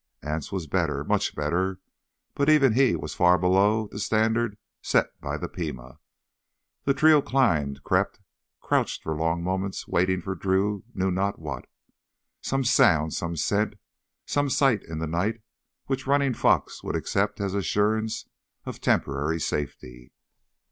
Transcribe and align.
Anse 0.23 0.51
was 0.51 0.65
better, 0.65 1.03
much 1.03 1.35
better, 1.35 1.79
but 2.33 2.49
even 2.49 2.73
he 2.73 2.95
was 2.95 3.13
far 3.13 3.37
below 3.37 3.87
the 3.91 3.99
standard 3.99 4.57
set 4.81 5.11
by 5.21 5.37
the 5.37 5.47
Pima. 5.47 5.99
The 6.85 6.95
trio 6.95 7.21
climbed, 7.21 7.83
crept, 7.83 8.19
crouched 8.61 9.03
for 9.03 9.15
long 9.15 9.43
moments 9.43 9.87
waiting 9.87 10.19
for 10.19 10.33
Drew 10.33 10.83
knew 10.95 11.11
not 11.11 11.37
what—some 11.37 12.63
sound, 12.63 13.13
some 13.13 13.37
scent, 13.37 13.75
some 14.25 14.49
sight 14.49 14.81
in 14.85 14.97
the 14.97 15.05
night 15.05 15.41
which 15.85 16.07
Running 16.07 16.33
Fox 16.33 16.81
would 16.83 16.95
accept 16.95 17.39
as 17.39 17.53
assurance 17.53 18.27
of 18.65 18.81
temporary 18.81 19.39
safety. 19.39 20.13